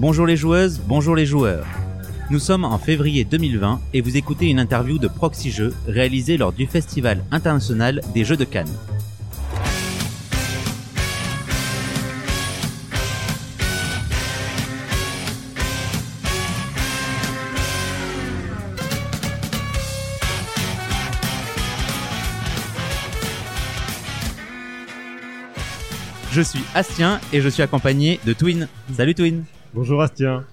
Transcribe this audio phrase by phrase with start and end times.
[0.00, 1.66] Bonjour les joueuses, bonjour les joueurs.
[2.30, 6.54] Nous sommes en février 2020 et vous écoutez une interview de Proxy Jeux réalisée lors
[6.54, 8.66] du Festival international des Jeux de Cannes.
[26.32, 28.66] Je suis Astien et je suis accompagné de Twin.
[28.96, 29.44] Salut Twin.
[29.72, 30.44] Bonjour Astien.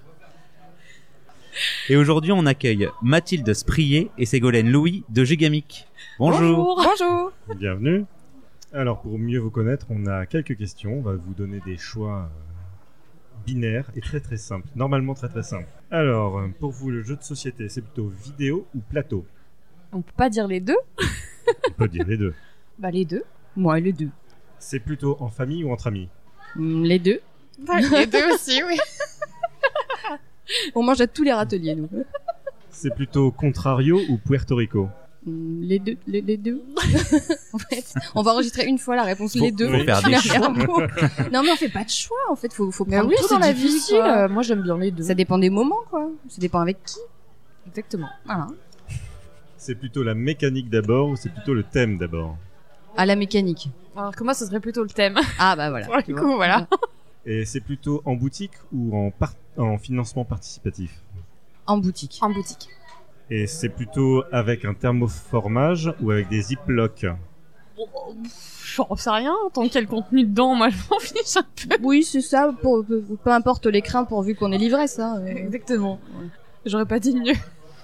[1.88, 5.88] Et aujourd'hui, on accueille Mathilde Sprier et Ségolène Louis de Gigamic.
[6.20, 6.80] Bonjour.
[6.80, 7.32] Bonjour.
[7.56, 8.04] Bienvenue.
[8.72, 10.98] Alors pour mieux vous connaître, on a quelques questions.
[10.98, 14.68] On va vous donner des choix euh, binaires et très très simples.
[14.76, 15.68] Normalement très très simples.
[15.90, 19.26] Alors euh, pour vous, le jeu de société, c'est plutôt vidéo ou plateau?
[19.92, 20.76] On peut pas dire les deux
[21.68, 22.34] On peut dire les deux.
[22.78, 23.24] Bah les deux.
[23.56, 24.10] Moi les deux.
[24.60, 26.08] C'est plutôt en famille ou entre amis?
[26.54, 27.20] Mm, les deux.
[27.90, 28.76] les deux aussi, oui.
[30.74, 31.88] On mange à tous les râteliers nous.
[32.70, 34.88] C'est plutôt Contrario ou Puerto Rico
[35.26, 36.62] Mm, Les deux, les, les deux.
[37.52, 39.68] en fait, on va enregistrer une fois la réponse Faut- les deux.
[39.68, 40.48] faut faire des choix.
[41.32, 43.40] non mais on fait pas de choix en fait, faut faut prendre oui, tout dans
[43.40, 43.80] la vie.
[43.90, 44.28] quoi.
[44.28, 45.02] Moi, j'aime bien les deux.
[45.02, 46.08] Ça dépend des moments quoi.
[46.28, 46.98] Ça dépend avec qui.
[47.66, 48.08] Exactement.
[48.26, 48.46] Voilà.
[49.56, 52.36] C'est plutôt la mécanique d'abord ou c'est plutôt le thème d'abord
[52.96, 53.68] À la mécanique.
[53.96, 55.18] Alors que moi, ce serait plutôt le thème.
[55.40, 55.86] Ah bah voilà.
[55.88, 56.68] Pour le coup, voilà.
[57.26, 60.90] Et c'est plutôt en boutique ou en, par- en financement participatif?
[61.66, 62.18] En boutique.
[62.22, 62.68] En boutique.
[63.30, 67.06] Et c'est plutôt avec un thermoformage ou avec des ziplocs?
[68.74, 69.34] J'en sais rien.
[69.52, 71.76] Tant qu'il y a le contenu dedans, moi, je m'en fiche un peu.
[71.82, 72.52] Oui c'est ça.
[72.62, 75.16] Pour, peu, peu importe les craintes pourvu qu'on ait livré ça.
[75.18, 75.26] euh.
[75.26, 76.00] Exactement.
[76.64, 77.34] J'aurais pas dit mieux.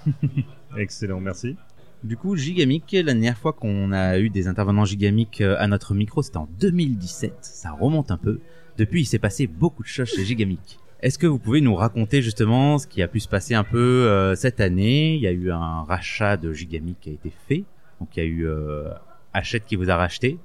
[0.77, 1.55] Excellent, merci.
[2.03, 5.93] Du coup, Gigamic, la dernière fois qu'on a eu des intervenants Gigamic euh, à notre
[5.95, 7.33] micro, c'était en 2017.
[7.41, 8.39] Ça remonte un peu.
[8.77, 10.79] Depuis, il s'est passé beaucoup de choses chez Gigamic.
[11.01, 13.77] Est-ce que vous pouvez nous raconter justement ce qui a pu se passer un peu
[14.07, 15.15] euh, cette année?
[15.15, 17.63] Il y a eu un rachat de Gigamic qui a été fait.
[17.99, 18.89] Donc il y a eu euh,
[19.33, 20.39] Hachette qui vous a racheté.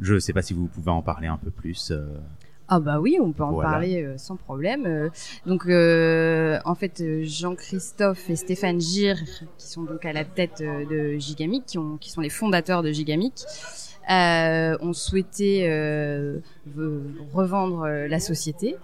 [0.00, 1.90] Je ne sais pas si vous pouvez en parler un peu plus.
[1.90, 2.06] euh.
[2.68, 3.70] Ah bah oui, on peut en Voilà.
[3.72, 5.10] parler euh, sans problème.
[5.44, 9.16] Donc en fait, Jean-Christophe et Stéphane Gir,
[9.58, 12.90] qui sont donc à la tête de Gigamic, qui, ont, qui sont les fondateurs de
[12.90, 13.42] Gigamic,
[14.10, 16.38] euh, ont souhaité euh,
[16.76, 18.76] ve- revendre euh, la société.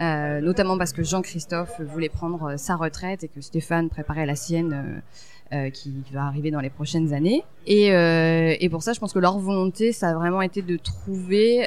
[0.00, 5.02] Notamment parce que Jean-Christophe voulait prendre sa retraite et que Stéphane préparait la sienne
[5.72, 7.44] qui va arriver dans les prochaines années.
[7.66, 11.66] Et, et pour ça, je pense que leur volonté, ça a vraiment été de trouver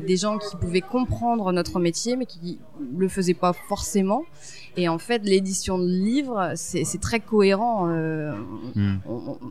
[0.00, 2.58] des gens qui pouvaient comprendre notre métier, mais qui
[2.96, 4.22] le faisaient pas forcément.
[4.80, 7.88] Et en fait, l'édition de livres, c'est très cohérent.
[7.88, 8.32] euh,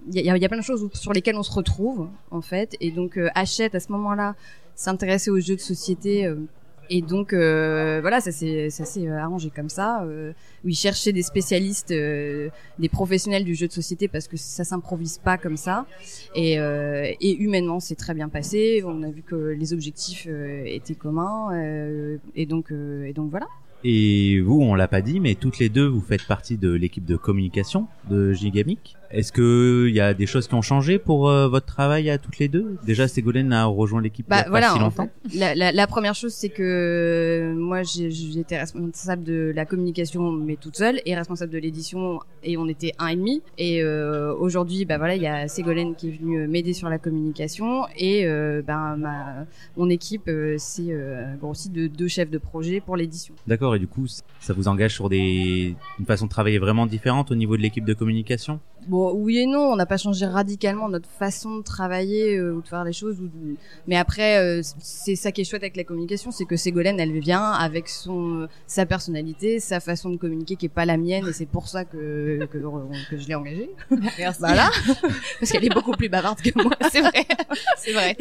[0.07, 2.41] Il y, a, il y a plein de choses sur lesquelles on se retrouve, en
[2.41, 2.75] fait.
[2.79, 4.35] Et donc, euh, Hachette, à ce moment-là,
[4.75, 6.25] s'intéressait aux jeux de société.
[6.25, 6.35] euh,
[6.89, 10.03] et donc, euh, voilà, ça s'est euh, arrangé comme ça.
[10.03, 10.31] Euh,
[10.63, 15.17] où ils cherchaient des spécialistes, des professionnels du jeu de société, parce que ça s'improvise
[15.17, 15.85] pas comme ça.
[16.35, 18.81] Et, et humainement, c'est très bien passé.
[18.85, 20.25] On a vu que les objectifs
[20.65, 21.51] étaient communs.
[22.35, 23.47] et, donc, et donc, voilà.
[23.83, 27.05] Et vous, on l'a pas dit, mais toutes les deux, vous faites partie de l'équipe
[27.05, 28.96] de communication de Gigamic.
[29.11, 32.17] Est-ce que il y a des choses qui ont changé pour euh, votre travail à
[32.17, 32.77] toutes les deux?
[32.85, 35.09] Déjà, Ségolène a rejoint l'équipe il y Bah a pas voilà, si en longtemps.
[35.29, 40.31] fait, la, la, la première chose c'est que euh, moi j'étais responsable de la communication
[40.31, 44.33] mais toute seule et responsable de l'édition et on était un et demi et euh,
[44.35, 48.25] aujourd'hui bah voilà il y a Ségolène qui est venue m'aider sur la communication et
[48.25, 49.45] euh, ben ma
[49.77, 50.95] mon équipe c'est
[51.39, 53.33] grossi de deux chefs de projet pour l'édition.
[53.47, 54.05] D'accord, et du coup,
[54.39, 57.85] ça vous engage sur des une façon de travailler vraiment différente au niveau de l'équipe
[57.85, 58.59] de communication?
[58.87, 62.61] Bon, oui et non, on n'a pas changé radicalement notre façon de travailler euh, ou
[62.61, 63.19] de faire les choses.
[63.19, 63.55] Ou de-
[63.87, 67.19] Mais après, euh, c'est ça qui est chouette avec la communication, c'est que Ségolène, elle
[67.19, 71.27] vient avec son euh, sa personnalité, sa façon de communiquer qui est pas la mienne,
[71.27, 72.57] et c'est pour ça que que,
[73.09, 73.69] que je l'ai engagée.
[74.17, 74.39] Merci.
[74.39, 74.69] Voilà,
[75.39, 76.71] parce qu'elle est beaucoup plus bavarde que moi.
[76.91, 77.25] C'est vrai.
[77.77, 78.15] C'est vrai.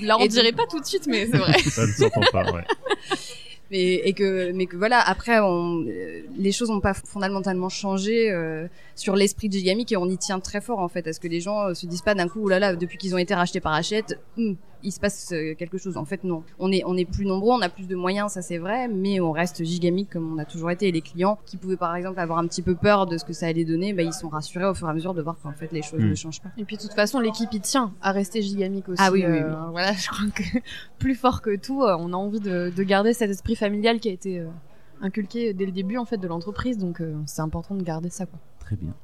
[0.00, 1.58] Là, on Et dirait donc- pas tout de suite, mais c'est vrai.
[1.60, 2.64] Ça ne s'entend pas, ouais.
[3.72, 9.48] mais que voilà après on euh, les choses n'ont pas fondamentalement changé euh, sur l'esprit
[9.48, 11.68] de Gigamic et on y tient très fort en fait à ce que les gens
[11.68, 13.72] euh, se disent pas d'un coup oh là là depuis qu'ils ont été rachetés par
[13.72, 17.04] Hachette hum, il se passe euh, quelque chose en fait non on est on est
[17.04, 20.34] plus nombreux on a plus de moyens ça c'est vrai mais on reste Gigamic comme
[20.34, 22.74] on a toujours été et les clients qui pouvaient par exemple avoir un petit peu
[22.74, 24.94] peur de ce que ça allait donner bah ils sont rassurés au fur et à
[24.94, 26.08] mesure de voir qu'en fait les choses Hmm.
[26.10, 29.00] ne changent pas Et puis, de toute façon, l'équipe y tient à rester gigamique aussi.
[29.04, 29.56] Ah oui, oui, euh, oui.
[29.70, 30.42] Voilà, je crois que
[30.98, 34.08] plus fort que tout, euh, on a envie de, de garder cet esprit familial qui
[34.08, 34.46] a été euh,
[35.00, 36.78] inculqué dès le début, en fait, de l'entreprise.
[36.78, 38.38] Donc, euh, c'est important de garder ça, quoi.
[38.64, 38.94] Très bien.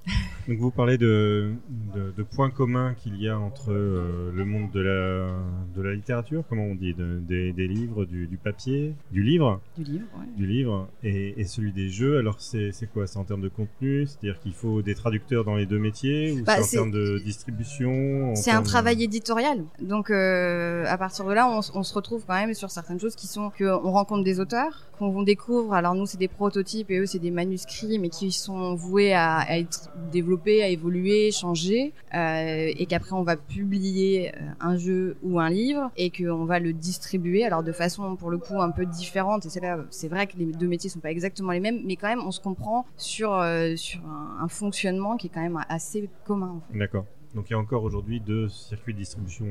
[0.49, 1.53] Donc vous parlez de,
[1.95, 5.29] de, de points communs qu'il y a entre euh, le monde de la,
[5.77, 9.61] de la littérature, comment on dit, de- des, des livres, du, du papier, du livre,
[9.77, 10.27] Du livre, ouais.
[10.37, 12.19] du livre et, et celui des jeux.
[12.19, 13.07] Alors c'est c'est quoi?
[13.07, 14.07] C'est en termes de contenu?
[14.07, 16.93] C'est-à-dire qu'il faut des traducteurs dans les deux métiers ou Bah, c'est en c'est- termes
[16.93, 19.65] de distribution C'est un travail éditorial.
[19.83, 23.17] Donc, euh, à partir de là, on, on se retrouve quand même sur certaines choses
[23.17, 25.75] qui sont qu'on rencontre des auteurs, qu'on découvre.
[25.75, 29.39] Alors nous, c'est des prototypes et eux, c'est des manuscrits, mais qui sont voués à,
[29.49, 35.17] à être développés, à évoluer, changer, euh, et qu'après on va publier euh, un jeu
[35.23, 37.45] ou un livre et qu'on va le distribuer.
[37.45, 39.47] Alors de façon pour le coup un peu différente.
[39.47, 42.23] Et c'est vrai que les deux métiers sont pas exactement les mêmes, mais quand même
[42.25, 46.55] on se comprend sur euh, sur un, un fonctionnement qui est quand même assez commun.
[46.57, 46.79] En fait.
[46.79, 47.07] D'accord.
[47.35, 49.47] Donc il y a encore aujourd'hui deux circuits de distribution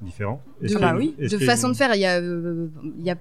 [0.00, 0.40] différents.
[0.60, 2.68] De, bah oui, de façon une- de faire, il y a, euh,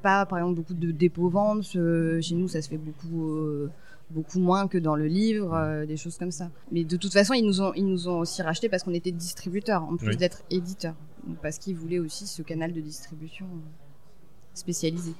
[0.01, 1.75] pas, par exemple, beaucoup de dépôts-ventes.
[1.75, 3.69] euh, chez nous, ça se fait beaucoup, euh,
[4.13, 6.49] beaucoup moins que dans le livre, euh, des choses comme ça.
[6.71, 9.11] Mais de toute façon, ils nous ont, ils nous ont aussi racheté parce qu'on était
[9.11, 10.17] distributeur, en plus Oui.
[10.17, 10.93] d'être éditeur.
[11.27, 13.59] Donc, parce qu'ils voulaient aussi ce canal de distribution euh,
[14.53, 15.13] spécialisé.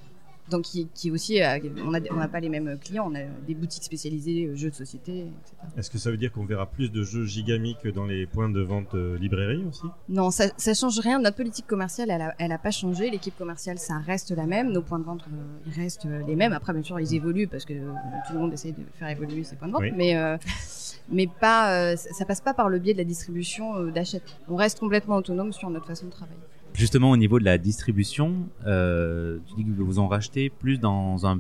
[0.50, 3.24] Donc, qui, qui aussi, euh, on a, on n'a pas les mêmes clients, on a
[3.48, 5.56] des boutiques spécialisées, euh, jeux de société, etc.
[5.78, 8.62] Est-ce que ça veut dire qu'on verra plus de jeux gigamiques dans les points de
[8.62, 9.84] vente euh, librairie aussi?
[10.10, 11.19] Non, ça, ça change rien.
[11.19, 13.10] Notre politique commerciale, elle a, elle a pas changé.
[13.10, 14.72] L'équipe commerciale, ça reste la même.
[14.72, 15.36] Nos points de vente, euh,
[15.66, 16.54] ils restent les mêmes.
[16.54, 17.92] Après, bien sûr, ils évoluent parce que euh,
[18.28, 19.81] tout le monde essaie de faire évoluer ses points de vente.
[19.81, 19.92] Oui.
[19.95, 20.38] Mais,
[21.10, 24.19] mais pas, ça passe pas par le biais de la distribution d'achat.
[24.50, 26.40] On reste complètement autonome sur notre façon de travailler.
[26.73, 31.25] Justement, au niveau de la distribution, euh, tu dis que vous en rachetez plus dans
[31.27, 31.39] un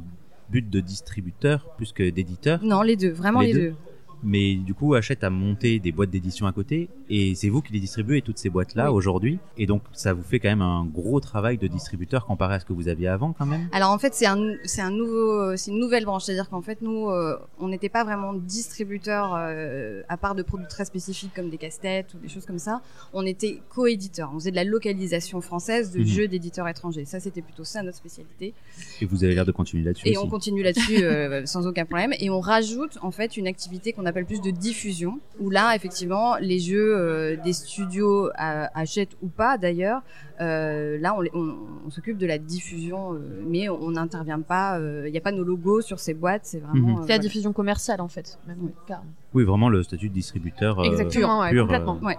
[0.49, 2.63] but de distributeur plus que d'éditeur.
[2.63, 3.59] Non, les deux, vraiment Les les, deux.
[3.69, 3.75] deux.
[4.23, 7.73] Mais du coup, Hachette a monté des boîtes d'édition à côté et c'est vous qui
[7.73, 8.97] les distribuez toutes ces boîtes-là Oui.
[8.97, 9.39] aujourd'hui.
[9.57, 12.65] Et donc, ça vous fait quand même un gros travail de distributeur comparé à ce
[12.65, 13.67] que vous aviez avant quand même?
[13.71, 16.23] Alors en fait, c'est un, c'est un nouveau, c'est une nouvelle branche.
[16.23, 20.67] C'est-à-dire qu'en fait, nous, euh, on n'était pas vraiment distributeur euh, à part de produits
[20.67, 22.81] très spécifiques comme des casse-têtes ou des choses comme ça.
[23.13, 24.31] On était co-éditeur.
[24.33, 26.05] On faisait de la localisation française de Mhm.
[26.05, 27.05] jeux d'éditeurs étrangers.
[27.05, 28.53] Ça, c'était plutôt ça notre spécialité.
[29.01, 30.25] Et vous avez l'air de continuer là-dessus Et aussi.
[30.25, 32.13] on continue là-dessus euh, sans aucun problème.
[32.19, 36.37] Et on rajoute en fait une activité qu'on appelle plus de diffusion, où là, effectivement,
[36.37, 40.01] les jeux euh, des studios euh, achètent ou pas d'ailleurs.
[40.41, 41.55] euh, là, on, les- on-
[41.85, 44.79] on s'occupe de la diffusion, euh, mais on n'intervient pas.
[45.05, 46.41] Il n'y a pas nos logos sur ces boîtes.
[46.45, 46.87] C'est vraiment.
[46.87, 46.89] Mhm.
[46.89, 47.19] euh, C'est la voilà.
[47.19, 48.39] diffusion commerciale en fait.
[48.47, 48.71] Même, Oui.
[48.87, 49.11] carrément.
[49.33, 51.97] Oui, vraiment le statut de distributeur euh, Exactement, ouais, complètement.
[52.01, 52.17] euh, Ouais.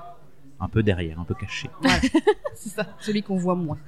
[0.60, 1.68] un peu derrière, un peu caché.
[2.54, 2.86] C'est ça.
[3.00, 3.78] Celui qu'on voit moins.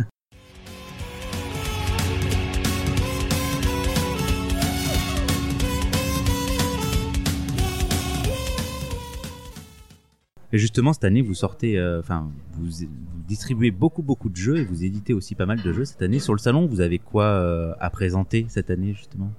[10.56, 12.86] Et justement, cette année, vous sortez, euh, enfin, vous,
[13.28, 16.18] distribuez beaucoup, beaucoup de jeux et vous éditez aussi pas mal de jeux cette année.
[16.18, 19.30] Sur le salon, vous avez quoi euh, à présenter cette année, justement?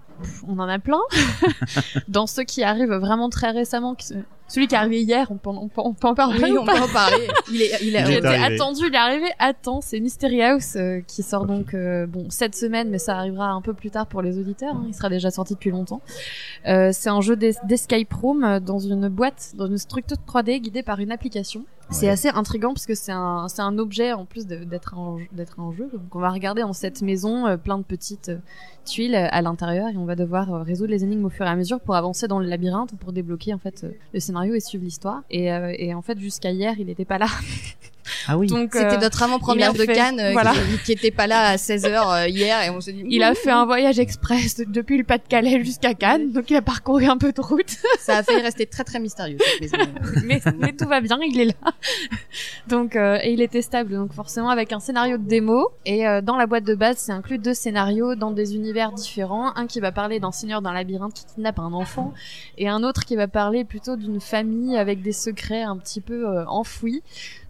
[0.48, 1.00] On en a plein.
[2.08, 4.14] Dans ceux qui arrivent vraiment très récemment, qui
[4.50, 6.60] celui qui est arrivé hier, on peut, on peut, on peut en parler Oui, ou
[6.62, 7.28] on pas peut en parler.
[7.52, 8.56] Il est, il Il est, Il est était arrivé.
[8.56, 9.82] attendu, il est arrivé à temps.
[9.82, 13.62] C'est Mystery House euh, qui sort donc euh, bon cette semaine, mais ça arrivera un
[13.62, 14.74] peu plus tard pour les auditeurs.
[14.74, 14.86] hein.
[14.88, 16.00] Il sera déjà sorti depuis longtemps.
[16.66, 20.82] Euh, c'est un jeu d'es- d'escape room dans une boîte, dans une structure 3D guidée
[20.84, 21.66] par une application.
[21.90, 22.12] C'est Ouais.
[22.14, 25.72] assez intriguant parce que c'est un, c'est un objet en plus d'être un, d'être un
[25.74, 25.90] jeu.
[25.94, 28.38] Donc on va regarder dans cette maison euh, plein de petites euh,
[28.88, 31.56] tuiles à l'intérieur et on va devoir euh, résoudre les énigmes au fur et à
[31.56, 34.84] mesure pour avancer dans le labyrinthe pour débloquer en fait euh, le scénario et suivre
[34.84, 35.22] l'histoire.
[35.30, 37.28] Et, euh, et en fait jusqu'à hier il n'était pas là.
[38.30, 38.48] Ah oui.
[38.48, 40.54] Donc C'était euh, notre avant-première de fait- Cannes euh, voilà.
[40.54, 43.52] qui, qui était pas là à 16h hier et on s'est dit Il a fait
[43.52, 47.34] un voyage express de- depuis le Pas-de-Calais jusqu'à Cannes, donc il a parcouru un peu
[47.34, 49.92] de route, ça a failli rester très très mystérieux cette maison.
[50.26, 51.72] mais, mais tout va bien, il est là.
[52.68, 55.68] Donc euh, et il est testable, donc forcément avec un scénario de démo.
[55.86, 59.56] Et euh, dans la boîte de base, c'est inclus deux scénarios dans des univers différents.
[59.56, 62.14] Un qui va parler d'un seigneur dans un labyrinthe qui kidnappe un enfant,
[62.58, 66.28] et un autre qui va parler plutôt d'une famille avec des secrets un petit peu
[66.28, 67.02] euh, enfouis,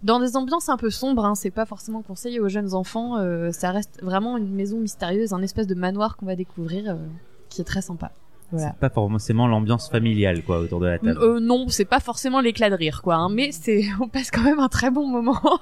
[0.03, 1.25] dans des ambiances un peu sombres.
[1.25, 3.17] Hein, c'est pas forcément conseillé aux jeunes enfants.
[3.17, 6.95] euh, ça reste vraiment une maison mystérieuse, un espèce de manoir qu'on va découvrir, euh,
[7.49, 8.11] qui est très sympa.
[8.51, 8.69] Voilà.
[8.69, 11.19] C'est pas forcément l'ambiance familiale, quoi, autour de la table.
[11.21, 13.15] Euh, non, c'est pas forcément l'éclat de rire, quoi.
[13.15, 15.41] hein, mais c'est, on passe quand même un très bon moment.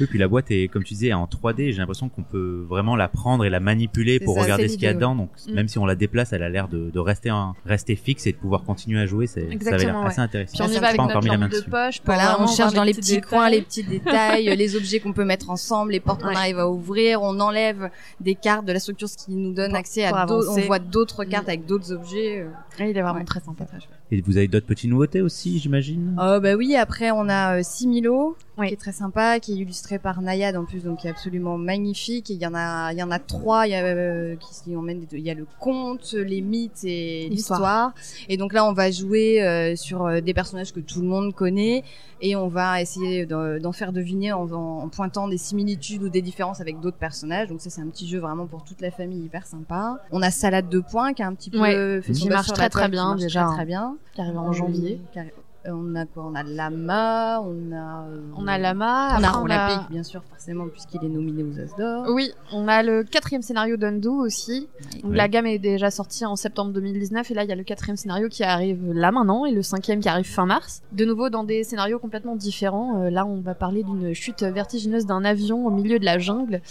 [0.00, 1.72] Oui, puis la boîte est, comme tu disais, en 3D.
[1.72, 4.84] J'ai l'impression qu'on peut vraiment la prendre et la manipuler pour ça, regarder ce qu'il
[4.84, 5.14] y a dedans.
[5.14, 5.52] Donc, Mm.
[5.54, 8.32] même si on la déplace, elle a l'air de, de rester, en- rester fixe et
[8.32, 9.26] de pouvoir continuer à jouer.
[9.26, 10.52] C'est, ça avait l'air assez intéressant.
[10.54, 11.58] Puis on y me va fait avec pas notre encore mis la main lampe de
[11.58, 11.70] dessus.
[11.70, 12.00] poche.
[12.00, 15.12] pour Voilà, on cherche dans les petits petits coins les petits détails, les objets qu'on
[15.12, 16.36] peut mettre ensemble, les portes qu'on Ouais.
[16.36, 19.78] arrive à ouvrir, on enlève des cartes de la structure, ce qui nous donne Pour-
[19.78, 21.50] accès pour à d'autres, on voit d'autres cartes Mm.
[21.50, 22.40] avec d'autres objets.
[22.40, 23.64] euh, Ouais, il est vraiment très sympa.
[24.12, 26.16] Et vous avez d'autres petites nouveautés aussi, j'imagine?
[26.20, 28.66] Oh bah oui, après on a euh, Similo, Oui.
[28.66, 31.56] qui est très sympa, qui est illustré par Nayad en plus, donc qui est absolument
[31.56, 32.28] magnifique.
[32.28, 33.68] Et Il y en a, il y en a trois.
[33.68, 35.00] Il y a, euh, qui s'y emmènent.
[35.00, 37.92] des- Il y a le conte, les mythes et L'histoire.
[38.28, 41.84] Et donc là, on va jouer euh, sur des personnages que tout le monde connaît,
[42.20, 46.60] et on va essayer d'en faire deviner en, en pointant des similitudes ou des différences
[46.60, 47.48] avec d'autres personnages.
[47.48, 49.98] Donc ça, c'est un petit jeu vraiment pour toute la famille, hyper sympa.
[50.10, 52.48] On a Salade de points qui a un petit peu Ouais, fait qui son marche
[52.52, 53.54] très, très bien, déjà, très, hein.
[53.54, 53.96] très bien.
[54.14, 55.00] Qui arrive en janvier.
[55.16, 56.24] Euh, On a quoi?
[56.26, 58.06] On a Lama, on a.
[58.08, 61.58] euh, On a Lama, On a on a- bien sûr, forcément, puisqu'il est nominé aux
[61.60, 62.06] As d'Or.
[62.14, 64.68] Oui, on a le quatrième scénario d'Undo aussi.
[65.02, 65.16] Donc Ouais.
[65.18, 67.98] la gamme est déjà sortie en septembre 2019 et là il y a le quatrième
[67.98, 70.80] scénario qui arrive là maintenant et le cinquième qui arrive fin mars.
[70.92, 73.02] De nouveau dans des scénarios complètement différents.
[73.02, 76.62] Euh, là on va parler d'une chute vertigineuse d'un avion au milieu de la jungle.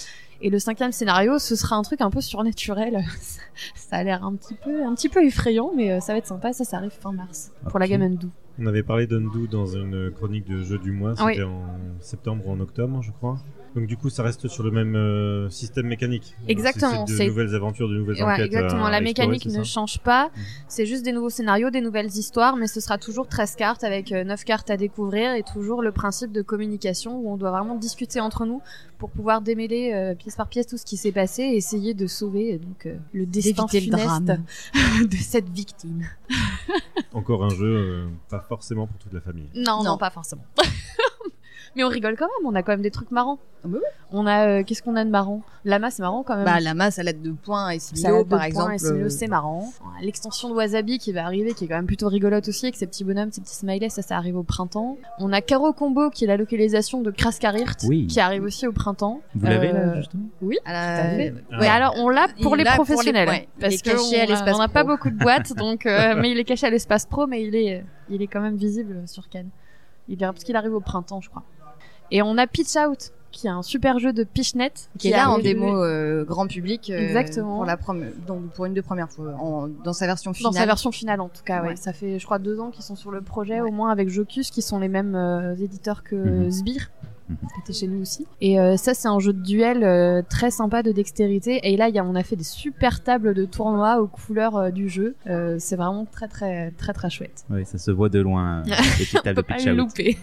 [0.41, 3.03] Et le cinquième scénario, ce sera un truc un peu surnaturel.
[3.75, 6.27] ça a l'air un petit peu, un petit peu effrayant, mais euh, ça va être
[6.27, 6.53] sympa.
[6.53, 8.29] Ça, ça arrive fin mars pour la gamme Undo.
[8.60, 11.34] On avait parlé d'Undo dans une chronique de jeu du mois, Oui.
[11.34, 11.63] c'était en
[12.01, 13.38] septembre ou en octobre, je crois.
[13.75, 16.36] Donc du coup, ça reste sur le même euh, système mécanique.
[16.48, 18.48] Exactement, C'est de nouvelles aventures, de nouvelles Ouais, enquêtes.
[18.48, 18.86] exactement.
[18.86, 20.25] à La explorer, mécanique ne change pas.
[20.36, 20.44] Mhm.
[20.68, 24.12] C'est juste des nouveaux scénarios, des nouvelles histoires, mais ce sera toujours 13 cartes avec
[24.12, 27.75] euh, 9 cartes à découvrir et toujours le principe de communication où on doit vraiment
[27.75, 28.62] discuter entre nous
[28.98, 32.08] pour pouvoir démêler euh, pièce par pièce tout ce qui s'est passé et essayer de
[32.08, 34.44] sauver euh, donc euh, le destin D'éviter le funeste drame.
[35.10, 36.06] de cette victime.
[37.13, 39.50] Encore un jeu, euh, pas forcément pour toute la famille.
[39.56, 39.98] Non, non, Non.
[39.98, 40.44] pas forcément.
[41.75, 43.39] mais on rigole quand même, on a quand même des trucs marrants.
[43.63, 43.88] Ah bah oui.
[44.13, 45.41] On a euh, qu'est-ce qu'on a de marrant?
[45.65, 46.45] Lama, c'est marrant quand même.
[46.45, 48.77] Bah, Lama, Salade de points et Similo, par exemple.
[48.85, 49.69] euh, c'est marrant.
[50.01, 52.88] L'extension de Wasabi qui va arriver, qui est quand même plutôt rigolote aussi, avec ses
[52.88, 54.97] petits bonhommes, ses petits smileys, ça, ça arrive au printemps.
[55.19, 58.07] On a Caro Combo, qui est la localisation de Kraskarirt, Oui.
[58.07, 59.19] qui arrive aussi au printemps.
[59.35, 60.23] Vous l'avez là, Euh, justement?
[60.65, 61.33] à la- à fait.
[61.51, 61.57] Ah.
[61.59, 63.27] Mais alors, on l'a pour Il les l'a pour les- professionnels.
[63.27, 64.93] ouais, parce est caché que à on a- l'espace on n'a pas pro.
[64.93, 67.83] beaucoup de boîtes, donc, euh, mais il est caché à l'espace pro, mais il est,
[68.09, 69.49] il est quand même visible sur Cannes.
[70.07, 71.43] Il est, parce qu'il arrive au printemps, je crois.
[72.12, 74.72] Et on a Pitch Out, qui est un super jeu de Pitchnet.
[74.98, 76.89] qui est là en démo euh, grand public.
[76.89, 77.58] euh, Exactement.
[77.58, 80.54] Pour, la prom- donc, pour une des premières fois, en- dans sa version Dans finale.
[80.54, 81.68] sa version finale, en tout cas, ouais.
[81.70, 81.75] Ouais.
[81.75, 84.50] Ça fait, je crois, deux ans qu'ils sont sur le projet, au moins avec Jocus,
[84.50, 86.51] qui sont les mêmes euh, éditeurs que Mhm.
[86.51, 86.89] Sbire,
[87.29, 87.38] Mhm.
[87.38, 88.25] qui était chez nous aussi.
[88.41, 91.59] Et euh, ça, c'est un jeu de duel euh, très sympa de dextérité.
[91.63, 94.57] Et là, il y a, on a fait des super tables de tournoi aux couleurs
[94.57, 95.15] euh, du jeu.
[95.59, 97.45] C'est vraiment très, très, très, très chouette.
[97.50, 98.63] Oui, ça se voit de loin.
[99.25, 100.17] On peut pas le louper.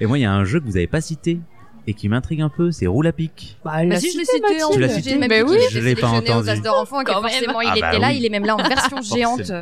[0.00, 1.40] Et moi, il y a un jeu que vous avez pas cité
[1.88, 3.56] et qui m'intrigue un peu, c'est Roule à pic.
[3.64, 4.70] Bah, Bah si, je l'ai cité, en.
[4.70, 5.56] Tu l'as plus, cité Mais oui.
[5.70, 6.60] Je l'ai pas aux entendu.
[6.60, 8.16] D'Or enfant Quand forcément il Ah était bah là, oui.
[8.18, 9.52] il est même là en version géante.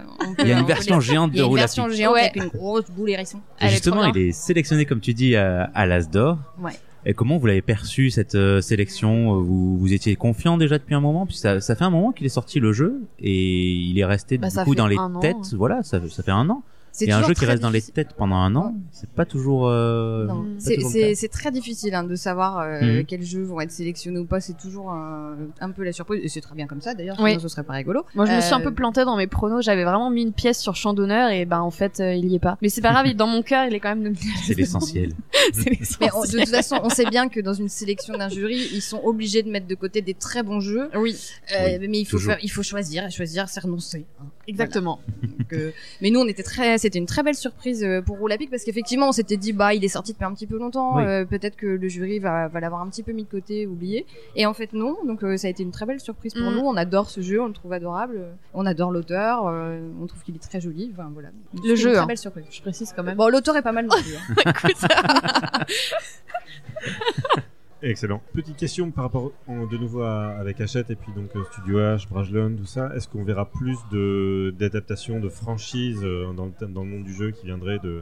[0.41, 1.95] Il y a une peut version géante de une Roule à version pic.
[1.97, 2.21] géante Ouais.
[2.23, 3.39] avec une grosse boule hérisson.
[3.61, 6.39] Et justement, il est sélectionné, comme tu dis, à, l'As d'Or.
[6.61, 6.73] Ouais.
[7.09, 9.41] Et comment vous l'avez perçu cette euh, sélection?
[9.41, 11.25] Vous, vous étiez confiant déjà depuis un moment?
[11.27, 14.39] Puis ça, ça fait un moment qu'il est sorti le jeu et il est resté
[14.39, 15.37] Bah, du coup dans les an, têtes.
[15.37, 15.57] hein.
[15.57, 16.65] Voilà, ça, ça fait un an.
[16.99, 19.69] C'est un jeu qui reste dans les têtes pendant un an, c'est pas toujours.
[19.69, 20.27] euh,
[20.59, 23.05] c'est- très difficile hein, de savoir euh, Mhm.
[23.05, 24.41] quels jeux vont être sélectionnés ou pas.
[24.41, 26.21] C'est toujours un, un peu la surprise.
[26.25, 27.31] Et c'est très bien comme ça d'ailleurs, Oui.
[27.31, 28.05] sinon ce serait pas rigolo.
[28.15, 29.63] Moi, je me suis un Euh, peu plantée dans mes pronos.
[29.65, 32.35] J'avais vraiment mis une pièce sur champ d'honneur et ben en fait, euh, il y
[32.37, 32.57] est pas.
[32.63, 33.13] Mais c'est pas grave.
[33.15, 34.21] Dans mon cœur, il est quand même nominé.
[34.45, 35.13] C'est l'essentiel.
[35.55, 39.43] de toute façon, on sait bien que dans une sélection d'un jury, ils sont obligés
[39.43, 40.89] de mettre de côté des très bons jeux.
[40.95, 41.15] Oui,
[41.55, 42.33] Euh, mais il faut toujours.
[42.33, 44.07] faire, il faut choisir et choisir, c'est renoncer.
[44.21, 44.25] hein.
[44.49, 45.01] exactement.
[45.23, 48.49] Donc, euh, mais nous, on était très, c'était une très belle surprise euh, pour Roulapic
[48.49, 51.03] parce qu'effectivement, on s'était dit, bah, il est sorti depuis un petit peu longtemps, Oui.
[51.05, 54.07] euh, peut-être que le jury va, va l'avoir un petit peu mis de côté, oublié.
[54.37, 54.97] Et en fait, non.
[55.05, 56.55] Donc, euh, ça a été une très belle surprise pour Mm.
[56.55, 56.61] nous.
[56.61, 58.21] On adore ce jeu, on le trouve adorable.
[58.55, 60.91] On adore l'auteur, euh, on trouve qu'il est très joli.
[60.93, 61.31] Enfin, voilà.
[61.65, 62.07] Le jeu, Une très hein.
[62.07, 62.45] belle surprise.
[62.51, 63.17] Je précise quand même.
[63.17, 64.15] Bon, l'auteur est pas mal non plus.
[64.15, 65.65] hein.
[67.83, 68.23] Excellent.
[68.33, 71.79] Petite question par rapport en- de nouveau à- avec Hachette et puis donc euh, Studio
[71.79, 72.91] H, Brajlon, tout ça.
[72.97, 77.13] Est-ce qu'on verra plus de d'adaptations de franchises euh, dans, le, dans le monde du
[77.13, 78.01] jeu qui viendraient de,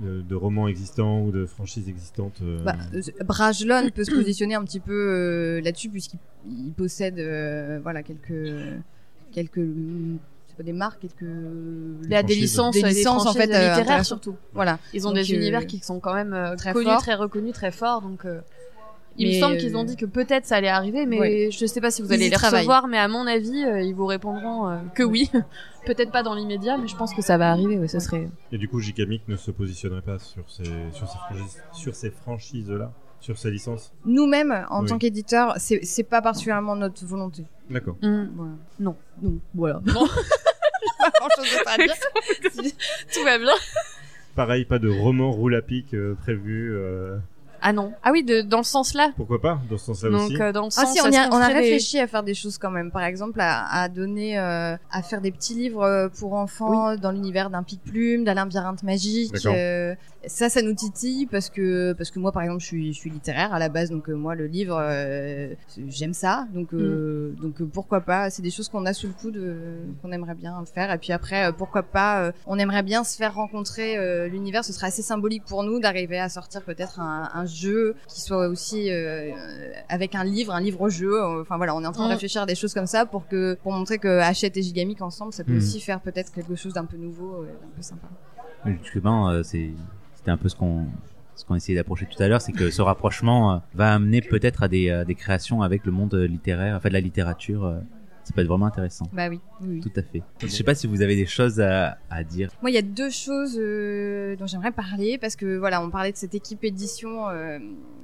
[0.00, 4.54] de, de romans existants ou de franchises existantes euh, Bah, euh, Brajlon peut se positionner
[4.56, 6.18] un petit peu euh, là-dessus puisqu'il
[6.50, 8.52] il possède euh, voilà quelques
[9.32, 9.60] quelques
[10.48, 12.42] c'est pas des marques quelques Il y a des franchises.
[12.42, 13.46] licences, Des des licences, en franchises fait,
[13.78, 14.36] littéraires surtout.
[14.52, 17.00] voilà Ils ont Donc, des euh, univers qui sont quand même très connus, forts.
[17.00, 18.02] très reconnus, très forts.
[18.02, 18.40] Donc, euh,
[19.18, 21.48] il Mais, me semble qu'ils euh, ont dit que peut-être ça allait arriver, mais Ouais.
[21.50, 22.60] je sais pas si vous Ils allez les travaillent.
[22.60, 22.86] recevoir.
[22.88, 25.30] Mais à mon avis, euh, ils vous répondront euh, que oui.
[25.86, 27.78] peut-être pas dans l'immédiat, mais je pense que ça va arriver.
[27.78, 28.28] Ouais, ça serait.
[28.52, 32.10] Et du coup, Gigamic ne se positionnerait pas sur ces, sur ces, franchises, sur ces
[32.10, 33.92] franchises-là, sur ces licences?
[34.04, 34.88] Nous-mêmes en Oui.
[34.88, 37.96] tant qu'éditeur c'est pas particulièrement notre volonté D'accord.
[38.00, 38.26] Hmm.
[38.36, 38.52] voilà.
[38.78, 38.96] Non.
[39.22, 40.06] non voilà Non.
[40.98, 41.94] pas grand chose d'autre à dire
[43.12, 43.48] Tout va bien.
[44.36, 46.72] Pareil, pas de roman roule à pic euh, prévu.
[47.60, 47.92] Ah non.
[48.02, 49.10] Ah oui, de, dans le sens là.
[49.16, 50.40] pourquoi pas Dans ce sens-là Donc aussi.
[50.42, 50.92] euh, dans le Ah sens.
[50.92, 52.90] si, on, a, qu'on on a ferait des- réfléchi à faire des choses quand même.
[52.90, 57.10] Par exemple, à, à donner, euh, à faire des petits livres euh, pour enfants dans
[57.10, 59.32] l'univers d'un pic-plume, d'un labyrinthe magique.
[59.32, 59.54] D'accord.
[59.56, 59.94] euh,
[60.28, 63.10] ça, ça nous titille parce que parce que moi, par exemple, je suis je suis
[63.10, 65.54] littéraire à la base, donc euh, moi le livre, euh,
[65.88, 68.30] j'aime ça, donc euh, donc euh, pourquoi pas.
[68.30, 69.40] C'est des choses qu'on a sous le coude,
[70.02, 70.92] qu'on aimerait bien faire.
[70.92, 74.64] Et puis après, pourquoi pas, euh, on aimerait bien se faire rencontrer euh, l'univers.
[74.64, 78.48] Ce serait assez symbolique pour nous d'arriver à sortir peut-être un, un jeu qui soit
[78.48, 79.30] aussi euh,
[79.88, 81.22] avec un livre, un livre-jeu.
[81.40, 82.12] Enfin voilà, on est en train de Mm.
[82.12, 85.32] réfléchir à des choses comme ça pour que pour montrer que Hachette et Gigamic ensemble,
[85.32, 85.58] ça peut Mm.
[85.58, 88.08] aussi faire peut-être quelque chose d'un peu nouveau, d'un peu sympa.
[88.82, 89.70] Justement, euh, c'est
[90.28, 90.86] c'était un peu ce qu'on
[91.36, 94.64] ce qu'on essayait d'approcher tout à l'heure, c'est que ce rapprochement euh, va amener peut-être
[94.64, 97.80] à des, euh, des créations avec le monde littéraire, enfin de la littérature.
[98.28, 99.06] Ça peut être vraiment intéressant.
[99.12, 99.68] Bah oui, oui.
[99.68, 99.80] oui.
[99.80, 100.22] Tout à fait.
[100.40, 102.50] Je sais pas si vous avez des choses à, à dire.
[102.62, 106.12] Moi, il y a deux choses euh, dont j'aimerais parler parce que voilà, on parlait
[106.12, 107.58] de cette équipe édition euh,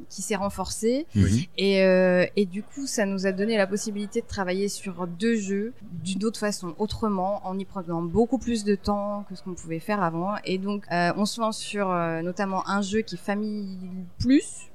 [0.08, 1.28] qui s'est renforcée Mhm.
[1.58, 5.36] et, euh, et du coup, ça nous a donné la possibilité de travailler sur deux
[5.36, 9.54] jeux d'une autre façon, autrement, en y prenant beaucoup plus de temps que ce qu'on
[9.54, 10.34] pouvait faire avant.
[10.44, 13.78] Et donc, euh, on se lance sur euh, notamment un jeu qui est Famille
[14.18, 14.70] Plus.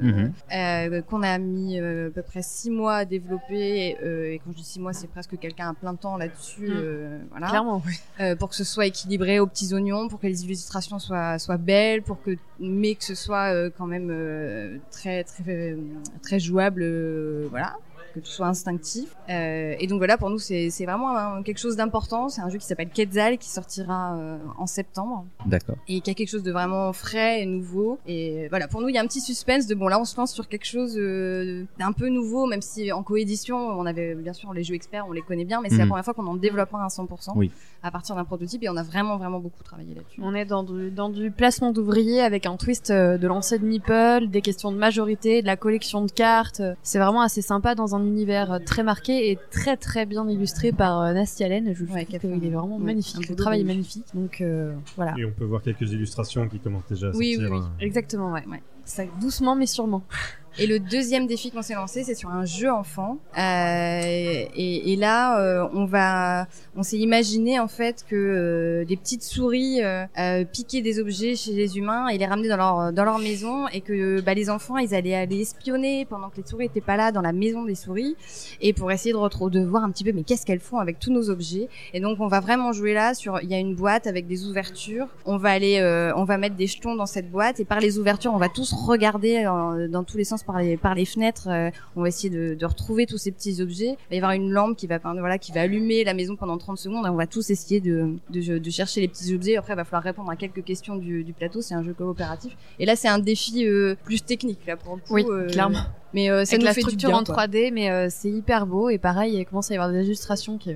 [0.00, 0.32] Mhm.
[0.54, 4.52] euh, qu'on a mis euh, à peu près six mois à développer euh, et quand
[4.52, 6.72] je dis six mois c'est presque quelqu'un à plein temps là-dessus Mm.
[6.74, 7.82] euh, voilà Clairement.
[8.20, 11.56] euh, pour que ce soit équilibré aux petits oignons, pour que les illustrations soient soient
[11.56, 15.76] belles, pour que mais que ce soit euh, quand même euh, très très
[16.22, 17.76] très jouable, euh, voilà,
[18.20, 19.14] que tout soit instinctif.
[19.28, 22.28] Euh, et donc voilà, pour nous c'est c'est vraiment un- quelque chose d'important.
[22.28, 25.76] C'est un jeu qui s'appelle Quetzal qui sortira euh, en septembre D'accord.
[25.88, 27.98] et qui a quelque chose de vraiment frais et nouveau.
[28.06, 30.16] Et voilà, pour nous, il y a un petit suspense de bon là, on se
[30.16, 34.32] lance sur quelque chose euh, d'un peu nouveau, même si en coédition, on avait bien
[34.32, 35.90] sûr les jeux experts, on les connaît bien, mais c'est la Mhm.
[35.90, 37.50] première fois qu'on en développe un à 100% Oui.
[37.82, 40.20] à partir d'un prototype et on a vraiment vraiment beaucoup travaillé là-dessus.
[40.22, 43.64] On est dans du, dans du placement d'ouvriers avec un twist euh, de lancer de
[43.66, 46.62] Meeple, des questions de majorité, de la collection de cartes.
[46.82, 50.72] C'est vraiment assez sympa dans un univers euh, très marqué et très très bien illustré
[50.72, 51.72] par euh, Nasty Allen.
[51.74, 53.28] Je Ouais, trouve qu'il est vraiment ouais, magnifique.
[53.28, 54.04] Le travail est magnifique.
[54.14, 54.14] magnifique.
[54.14, 55.14] Donc euh, voilà.
[55.18, 57.50] Et on peut voir quelques illustrations qui commencent déjà à Oui, sortir.
[57.52, 57.64] oui, oui.
[57.66, 57.72] hein.
[57.80, 58.44] Exactement, ouais.
[58.50, 58.62] Ouais.
[58.84, 60.02] Ça, doucement mais sûrement.
[60.58, 63.18] Et le deuxième défi qu'on s'est lancé, c'est sur un jeu enfant.
[63.36, 66.46] Euh, et, et là, euh, on va,
[66.76, 71.36] on s'est imaginé en fait que euh, des petites souris euh, euh, piquaient des objets
[71.36, 74.48] chez les humains et les ramenaient dans leur dans leur maison, et que bah, les
[74.48, 77.64] enfants, ils allaient aller espionner pendant que les souris étaient pas là dans la maison
[77.64, 78.16] des souris,
[78.62, 80.98] et pour essayer de retrouver, de voir un petit peu, mais qu'est-ce qu'elles font avec
[80.98, 81.68] tous nos objets.
[81.92, 84.46] Et donc, on va vraiment jouer là sur, il y a une boîte avec des
[84.46, 85.08] ouvertures.
[85.26, 87.98] On va aller, euh, on va mettre des jetons dans cette boîte, et par les
[87.98, 91.48] ouvertures, on va tous regarder dans tous les sens par les par les fenêtres.
[91.48, 93.96] euh, on va essayer de, de retrouver tous ces petits objets.
[94.10, 96.56] Il va y avoir une lampe qui va, voilà, qui va allumer la maison pendant
[96.56, 97.04] 30 secondes.
[97.06, 99.56] Et on va tous essayer de, de, de chercher les petits objets.
[99.56, 101.60] Après, il va falloir répondre à quelques questions du, du plateau.
[101.60, 102.56] C'est un jeu coopératif.
[102.78, 105.14] Et là, c'est un défi euh, plus technique là pour le coup.
[105.14, 105.80] Oui, euh, clairement.
[106.14, 107.46] Mais euh, ça Avec nous la fait du structure bien, en quoi.
[107.46, 108.88] 3D, mais euh, c'est hyper beau.
[108.88, 110.70] Et pareil, il commence à y avoir des illustrations qui,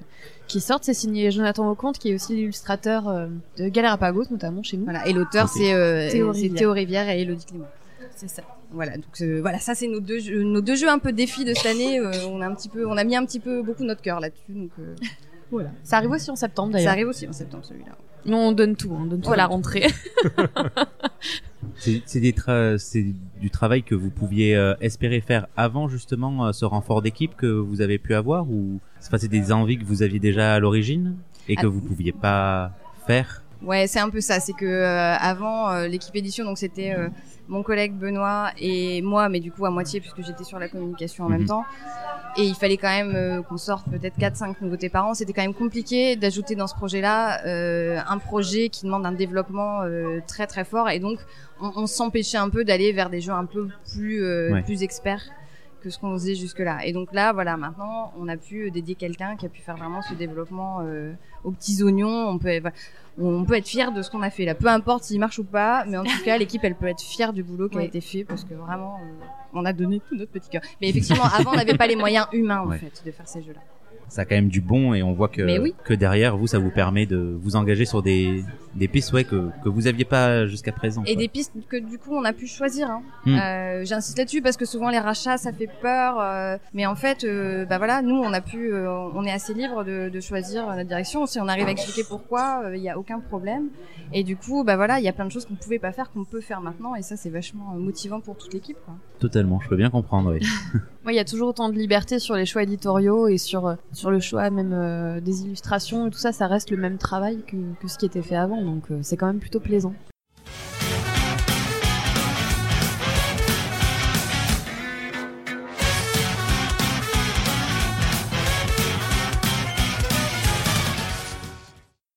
[0.48, 0.84] qui sortent.
[0.84, 4.84] C'est signé Jonathan Auconte, qui est aussi l'illustrateur euh, de Galerapagos, notamment chez nous.
[4.84, 5.06] Voilà.
[5.06, 6.54] Et l'auteur, c'est euh, Théo Rivière.
[6.58, 7.66] Théo Rivière et Elodie Clément.
[8.20, 8.42] C'est ça.
[8.70, 11.44] Voilà, donc euh, voilà, ça c'est nos deux jeux, nos deux jeux un peu défis
[11.46, 11.98] de cette année.
[11.98, 14.20] euh, on a un petit peu, on a mis un petit peu beaucoup notre cœur
[14.20, 14.94] là-dessus, donc euh,
[15.50, 15.70] Voilà.
[15.84, 16.92] Ça arrive aussi en septembre ça d'ailleurs.
[16.92, 17.92] arrive aussi en septembre celui-là.
[18.26, 19.86] Nous, on donne tout, on donne tout à la rentrée.
[21.76, 23.06] C'est des tra- c'est
[23.40, 27.46] du travail que vous pouviez euh, espérer faire avant justement euh, ce renfort d'équipe que
[27.46, 30.58] vous avez pu avoir ou c'est pas- c'est des envies que vous aviez déjà à
[30.58, 31.16] l'origine
[31.48, 31.68] et que Ah.
[31.68, 32.72] vous pouviez pas
[33.06, 33.42] faire?
[33.62, 34.40] Ouais, c'est un peu ça.
[34.40, 37.08] C'est que euh, avant euh, l'équipe édition, donc c'était euh,
[37.50, 41.24] mon collègue Benoît et moi, mais du coup à moitié puisque j'étais sur la communication
[41.24, 41.36] en Mhm.
[41.38, 41.64] même temps.
[42.38, 45.14] Et il fallait quand même euh, qu'on sorte peut-être 4-5 nouveautés par an.
[45.14, 49.82] C'était quand même compliqué d'ajouter dans ce projet-là euh, un projet qui demande un développement
[49.82, 50.88] euh, très très fort.
[50.90, 51.18] Et donc
[51.60, 54.62] on, on s'empêchait un peu d'aller vers des jeux un peu plus Ouais.
[54.62, 55.24] plus experts
[55.80, 56.84] que ce qu'on faisait jusque-là.
[56.86, 60.02] Et donc là, voilà, maintenant, on a pu dédier quelqu'un qui a pu faire vraiment
[60.02, 61.12] ce développement euh,
[61.44, 62.28] aux petits oignons.
[62.28, 62.60] On peut,
[63.18, 64.54] on peut être fier de ce qu'on a fait là.
[64.54, 67.32] Peu importe s'il marche ou pas, mais en tout cas, l'équipe, elle peut être fière
[67.32, 70.30] du boulot qui a été fait parce que vraiment, euh, on a donné tout notre
[70.30, 70.62] petit cœur.
[70.80, 72.78] Mais effectivement, avant, on n'avait pas les moyens humains, en Ouais.
[72.78, 73.60] fait, de faire ces jeux-là.
[74.10, 75.74] Ça a quand même du bon et on voit que oui.
[75.84, 78.44] que derrière vous ça vous permet de vous engager sur des
[78.74, 81.02] des pistes ouais que que vous aviez pas jusqu'à présent.
[81.04, 81.22] Et quoi.
[81.22, 82.90] des pistes que du coup on a pu choisir.
[82.90, 83.02] Hein.
[83.24, 83.34] Hmm.
[83.36, 87.24] Euh, J'insiste là-dessus parce que souvent les rachats ça fait peur, euh, mais en fait,
[87.24, 90.66] euh, bah voilà, nous on a pu, euh, on est assez libre de, de choisir
[90.66, 91.26] notre direction.
[91.26, 93.68] Si on arrive à expliquer pourquoi, il n'y a aucun problème.
[94.12, 96.10] Et du coup, bah voilà, il y a plein de choses qu'on pouvait pas faire
[96.10, 98.78] qu'on peut faire maintenant, et ça c'est vachement motivant pour toute l'équipe.
[98.84, 98.94] quoi.
[99.18, 100.32] Totalement, je peux bien comprendre.
[100.32, 100.46] Oui.
[101.04, 104.10] Moi, il y a toujours autant de liberté sur les choix éditoriaux et sur, sur
[104.10, 107.56] le choix même euh, des illustrations et tout ça, ça reste le même travail que,
[107.86, 109.94] ce qui était fait avant, donc euh, c'est quand même plutôt plaisant.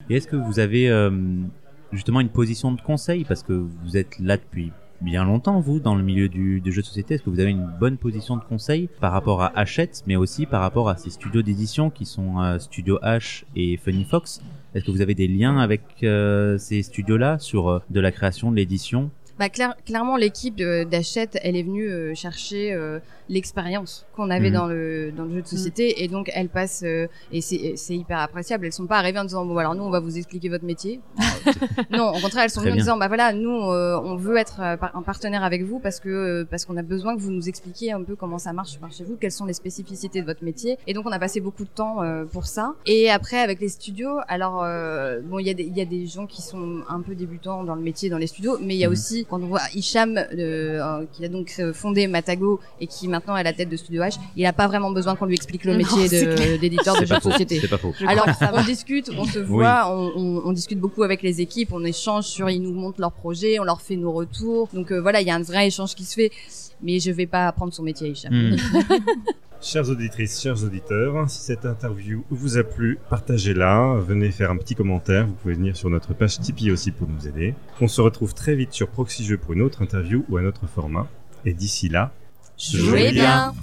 [0.10, 1.12] Et est-ce que vous avez euh,
[1.91, 3.26] justement une position de conseil?
[3.26, 4.72] Parce que vous êtes là depuis
[5.04, 7.16] bien longtemps, vous, dans le milieu du, jeu de société?
[7.16, 10.46] Est-ce que vous avez une bonne position de conseil par rapport à Hachette, mais aussi
[10.46, 14.42] par rapport à ces studios d'édition qui sont euh, Studio H et Funny Fox?
[14.74, 18.50] Est-ce que vous avez des liens avec euh, ces studios-là sur euh, de la création,
[18.50, 19.12] de l'édition?
[19.39, 24.54] Bah, clair- clairement, l'équipe d'Hachette, elle est venue euh, chercher euh, l'expérience qu'on avait Mhm.
[24.56, 27.96] dans le dans le jeu de société, et donc elle passe euh, et c'est c'est
[27.96, 28.65] hyper appréciable.
[28.65, 31.00] Elles sont pas arrivées en disant bon alors nous on va vous expliquer votre métier.
[31.89, 34.60] non, au contraire, elles sont venues en disant bah voilà nous euh, on veut être
[34.60, 37.91] un partenaire avec vous parce que euh, parce qu'on a besoin que vous nous expliquiez
[37.91, 40.78] un peu comment ça marche par chez vous, quelles sont les spécificités de votre métier.
[40.86, 42.76] Et donc on a passé beaucoup de temps euh, pour ça.
[42.86, 45.86] Et après avec les studios, alors euh, bon il y a des il y a
[45.86, 48.80] des gens qui sont un peu débutants dans le métier dans les studios, mais il
[48.80, 48.93] y a Mhm.
[48.93, 50.26] aussi quand on voit Hicham euh,
[50.82, 53.78] euh, qui a donc euh, fondé Matago et qui maintenant est à la tête de
[53.78, 56.08] Studio H, il a pas vraiment besoin qu'on lui explique le métier
[56.58, 57.60] d'éditeur de jeux de société.
[57.60, 57.94] C'est pas faux.
[58.08, 61.84] Alors, on discute, on se voit, on, on- on discute beaucoup avec les équipes, on
[61.84, 64.70] échange sur, ils nous montrent leurs projets, on leur fait nos retours.
[64.74, 66.32] Donc euh, voilà, il y a un vrai échange qui se fait.
[66.82, 68.34] Mais je vais pas apprendre son métier, Hicham.
[68.34, 68.58] Hmm.
[69.63, 74.76] Chères auditrices, chers auditeurs, si cette interview vous a plu, partagez-la, venez faire un petit
[74.76, 77.56] commentaire, vous pouvez venir sur notre page Tipeee aussi pour nous aider.
[77.80, 80.67] On se retrouve très vite sur Proxy Jeux pour une autre interview ou un autre
[80.67, 81.08] format.
[81.45, 82.12] Et d'ici là,
[82.58, 83.54] Jouez bien.